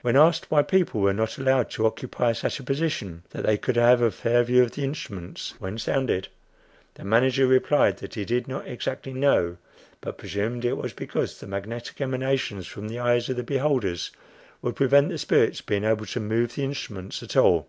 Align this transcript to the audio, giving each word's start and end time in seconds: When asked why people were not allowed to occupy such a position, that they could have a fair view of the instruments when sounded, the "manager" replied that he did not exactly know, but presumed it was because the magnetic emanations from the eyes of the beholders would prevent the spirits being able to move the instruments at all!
When 0.00 0.16
asked 0.16 0.50
why 0.50 0.62
people 0.62 1.02
were 1.02 1.12
not 1.12 1.36
allowed 1.36 1.68
to 1.72 1.84
occupy 1.84 2.32
such 2.32 2.58
a 2.58 2.62
position, 2.62 3.24
that 3.32 3.44
they 3.44 3.58
could 3.58 3.76
have 3.76 4.00
a 4.00 4.10
fair 4.10 4.42
view 4.42 4.62
of 4.62 4.70
the 4.72 4.82
instruments 4.84 5.52
when 5.58 5.76
sounded, 5.76 6.28
the 6.94 7.04
"manager" 7.04 7.46
replied 7.46 7.98
that 7.98 8.14
he 8.14 8.24
did 8.24 8.48
not 8.48 8.66
exactly 8.66 9.12
know, 9.12 9.58
but 10.00 10.16
presumed 10.16 10.64
it 10.64 10.78
was 10.78 10.94
because 10.94 11.38
the 11.40 11.46
magnetic 11.46 12.00
emanations 12.00 12.66
from 12.66 12.88
the 12.88 12.98
eyes 12.98 13.28
of 13.28 13.36
the 13.36 13.42
beholders 13.42 14.10
would 14.62 14.76
prevent 14.76 15.10
the 15.10 15.18
spirits 15.18 15.60
being 15.60 15.84
able 15.84 16.06
to 16.06 16.20
move 16.20 16.54
the 16.54 16.64
instruments 16.64 17.22
at 17.22 17.36
all! 17.36 17.68